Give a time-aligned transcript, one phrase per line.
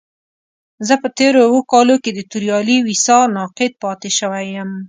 [0.87, 4.71] زه په تېرو اوو کالو کې د توريالي ويسا ناقد پاتې شوی يم.